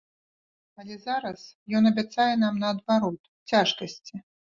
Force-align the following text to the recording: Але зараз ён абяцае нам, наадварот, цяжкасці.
Але 0.83 0.95
зараз 1.01 1.43
ён 1.79 1.83
абяцае 1.89 2.29
нам, 2.45 2.57
наадварот, 2.63 3.21
цяжкасці. 3.53 4.15